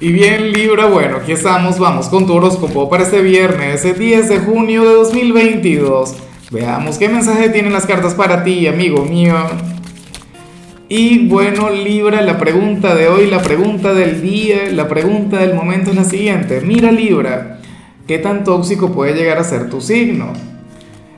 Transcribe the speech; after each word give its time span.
Y 0.00 0.12
bien 0.12 0.52
Libra, 0.52 0.86
bueno, 0.86 1.16
aquí 1.16 1.32
estamos, 1.32 1.80
vamos 1.80 2.08
con 2.08 2.24
tu 2.24 2.34
horóscopo 2.34 2.88
para 2.88 3.02
este 3.02 3.20
viernes, 3.20 3.84
el 3.84 3.98
10 3.98 4.28
de 4.28 4.38
junio 4.38 4.84
de 4.84 4.94
2022. 4.94 6.14
Veamos 6.52 6.98
qué 6.98 7.08
mensaje 7.08 7.48
tienen 7.48 7.72
las 7.72 7.84
cartas 7.84 8.14
para 8.14 8.44
ti, 8.44 8.68
amigo 8.68 9.04
mío. 9.04 9.34
Y 10.88 11.26
bueno, 11.26 11.70
Libra, 11.70 12.22
la 12.22 12.38
pregunta 12.38 12.94
de 12.94 13.08
hoy, 13.08 13.26
la 13.26 13.42
pregunta 13.42 13.92
del 13.92 14.22
día, 14.22 14.70
la 14.70 14.86
pregunta 14.86 15.38
del 15.38 15.54
momento 15.54 15.90
es 15.90 15.96
la 15.96 16.04
siguiente. 16.04 16.60
Mira 16.60 16.92
Libra, 16.92 17.58
¿qué 18.06 18.18
tan 18.18 18.44
tóxico 18.44 18.92
puede 18.92 19.14
llegar 19.14 19.38
a 19.38 19.44
ser 19.44 19.68
tu 19.68 19.80
signo? 19.80 20.32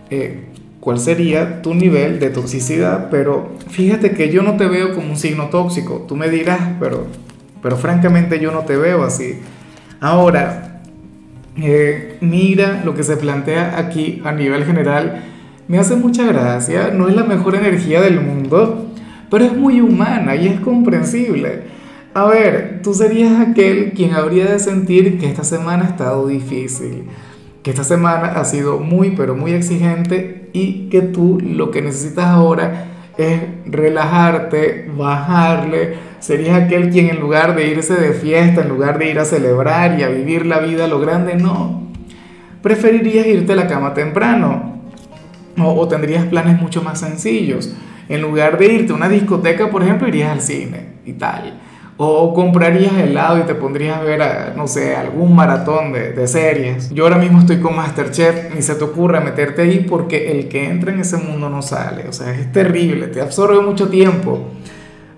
Eh, 0.08 0.46
¿Cuál 0.80 0.98
sería 0.98 1.60
tu 1.60 1.74
nivel 1.74 2.18
de 2.18 2.30
toxicidad? 2.30 3.10
Pero 3.10 3.56
fíjate 3.68 4.12
que 4.12 4.30
yo 4.30 4.42
no 4.42 4.56
te 4.56 4.64
veo 4.64 4.94
como 4.94 5.10
un 5.10 5.18
signo 5.18 5.50
tóxico. 5.50 6.06
Tú 6.08 6.16
me 6.16 6.30
dirás, 6.30 6.60
pero 6.80 7.06
pero 7.62 7.76
francamente 7.76 8.38
yo 8.40 8.52
no 8.52 8.60
te 8.60 8.76
veo 8.76 9.02
así. 9.02 9.40
Ahora, 10.00 10.82
eh, 11.56 12.16
mira 12.20 12.82
lo 12.84 12.94
que 12.94 13.02
se 13.02 13.16
plantea 13.16 13.78
aquí 13.78 14.22
a 14.24 14.32
nivel 14.32 14.64
general. 14.64 15.22
Me 15.68 15.78
hace 15.78 15.96
mucha 15.96 16.24
gracia, 16.24 16.90
no 16.92 17.08
es 17.08 17.14
la 17.14 17.24
mejor 17.24 17.54
energía 17.54 18.00
del 18.00 18.20
mundo, 18.20 18.86
pero 19.30 19.44
es 19.44 19.56
muy 19.56 19.80
humana 19.80 20.34
y 20.34 20.48
es 20.48 20.60
comprensible. 20.60 21.62
A 22.12 22.24
ver, 22.24 22.80
tú 22.82 22.92
serías 22.92 23.40
aquel 23.40 23.92
quien 23.92 24.14
habría 24.14 24.46
de 24.46 24.58
sentir 24.58 25.18
que 25.18 25.26
esta 25.26 25.44
semana 25.44 25.84
ha 25.84 25.88
estado 25.90 26.26
difícil, 26.26 27.04
que 27.62 27.70
esta 27.70 27.84
semana 27.84 28.32
ha 28.32 28.44
sido 28.44 28.78
muy, 28.80 29.12
pero 29.12 29.36
muy 29.36 29.52
exigente 29.52 30.48
y 30.52 30.88
que 30.88 31.02
tú 31.02 31.38
lo 31.40 31.70
que 31.70 31.82
necesitas 31.82 32.26
ahora 32.26 32.99
es 33.20 33.40
relajarte, 33.66 34.90
bajarle, 34.96 35.94
serías 36.18 36.62
aquel 36.62 36.90
quien 36.90 37.10
en 37.10 37.20
lugar 37.20 37.54
de 37.54 37.68
irse 37.68 37.94
de 37.94 38.12
fiesta, 38.12 38.62
en 38.62 38.68
lugar 38.68 38.98
de 38.98 39.10
ir 39.10 39.18
a 39.18 39.24
celebrar 39.24 39.98
y 39.98 40.02
a 40.02 40.08
vivir 40.08 40.46
la 40.46 40.58
vida 40.58 40.84
a 40.84 40.88
lo 40.88 41.00
grande, 41.00 41.34
no. 41.36 41.88
Preferirías 42.62 43.26
irte 43.26 43.52
a 43.52 43.56
la 43.56 43.66
cama 43.66 43.94
temprano 43.94 44.80
o, 45.58 45.64
o 45.64 45.88
tendrías 45.88 46.26
planes 46.26 46.60
mucho 46.60 46.82
más 46.82 47.00
sencillos. 47.00 47.74
En 48.08 48.22
lugar 48.22 48.58
de 48.58 48.72
irte 48.72 48.92
a 48.92 48.96
una 48.96 49.08
discoteca, 49.08 49.70
por 49.70 49.82
ejemplo, 49.82 50.08
irías 50.08 50.30
al 50.30 50.40
cine 50.40 50.86
y 51.06 51.12
tal. 51.12 51.60
O 52.02 52.32
comprarías 52.32 52.94
helado 52.94 53.40
y 53.40 53.42
te 53.42 53.54
pondrías 53.54 53.98
a 53.98 54.00
ver, 54.02 54.22
a, 54.22 54.54
no 54.56 54.66
sé, 54.66 54.96
algún 54.96 55.36
maratón 55.36 55.92
de, 55.92 56.12
de, 56.12 56.26
series. 56.26 56.88
Yo 56.94 57.04
ahora 57.04 57.18
mismo 57.18 57.40
estoy 57.40 57.60
con 57.60 57.76
Masterchef, 57.76 58.54
ni 58.54 58.62
se 58.62 58.74
te 58.74 58.84
ocurra 58.84 59.20
meterte 59.20 59.60
ahí 59.60 59.84
porque 59.86 60.32
el 60.32 60.48
que 60.48 60.64
entra 60.64 60.94
en 60.94 61.00
ese 61.00 61.18
mundo 61.18 61.50
no 61.50 61.60
sale. 61.60 62.08
O 62.08 62.12
sea, 62.14 62.32
es 62.32 62.50
terrible, 62.52 63.08
te 63.08 63.20
absorbe 63.20 63.60
mucho 63.60 63.88
tiempo. 63.90 64.46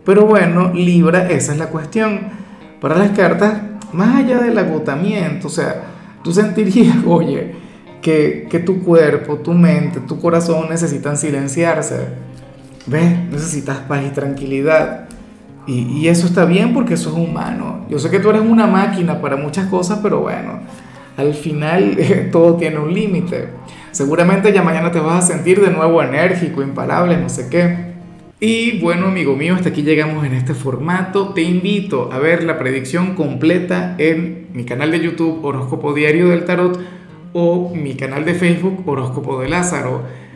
Pero 0.05 0.27
bueno, 0.27 0.73
Libra, 0.75 1.31
esa 1.31 1.53
es 1.53 1.59
la 1.59 1.67
cuestión. 1.67 2.19
Para 2.81 2.97
las 2.97 3.11
cartas, 3.11 3.63
más 3.93 4.17
allá 4.17 4.41
del 4.41 4.59
agotamiento, 4.59 5.47
o 5.47 5.51
sea, 5.51 5.85
tú 6.25 6.33
sentirías, 6.33 6.97
oye, 7.07 7.53
que, 8.01 8.49
que 8.51 8.59
tu 8.59 8.83
cuerpo, 8.83 9.37
tu 9.37 9.53
mente, 9.53 10.01
tu 10.01 10.21
corazón 10.21 10.69
necesitan 10.69 11.17
silenciarse. 11.17 12.09
¿Ves? 12.87 13.31
Necesitas 13.31 13.79
paz 13.87 14.03
y 14.05 14.11
tranquilidad. 14.11 15.12
Y, 15.67 16.09
eso 16.09 16.27
está 16.27 16.45
bien 16.45 16.75
porque 16.75 16.95
eso 16.95 17.11
es 17.11 17.17
humano. 17.17 17.87
Yo 17.89 17.99
sé 17.99 18.11
que 18.11 18.19
tú 18.19 18.31
eres 18.31 18.43
una 18.43 18.67
máquina 18.67 19.21
para 19.21 19.37
muchas 19.37 19.67
cosas, 19.67 20.01
pero 20.03 20.21
bueno, 20.21 20.61
al 21.17 21.35
final 21.35 21.95
eh, 21.99 22.29
todo 22.33 22.57
tiene 22.57 22.79
un 22.79 22.93
límite. 22.93 23.49
Seguramente 23.93 24.53
ya 24.53 24.63
mañana 24.63 24.91
te 24.91 24.99
vas 24.99 25.25
a 25.25 25.35
sentir 25.35 25.61
de 25.61 25.71
nuevo 25.71 26.03
enérgico, 26.03 26.63
imparable, 26.63 27.17
no 27.17 27.29
sé 27.29 27.49
qué. 27.49 27.93
Y 28.41 28.81
bueno, 28.81 29.07
amigo 29.07 29.37
mío, 29.37 29.55
hasta 29.55 29.69
aquí 29.69 29.83
llegamos 29.83 30.27
en 30.27 30.35
este 30.35 30.55
formato. 30.55 31.29
Te 31.29 31.43
invito 31.43 32.11
a 32.13 32.19
ver 32.19 32.43
la 32.43 32.59
predicción 32.59 33.15
completa 33.15 33.95
en 33.99 34.49
mi 34.53 34.65
canal 34.65 34.91
de 34.91 34.99
YouTube 34.99 35.45
Horóscopo 35.45 35.95
Diario 35.95 36.29
del 36.29 36.45
Tarot 36.45 36.81
o 37.35 37.73
mi 37.73 37.95
canal 37.95 38.25
de 38.25 38.35
Facebook 38.35 38.83
Horóscopo 38.85 39.41
de 39.41 39.49
Lázaro. 39.49 40.03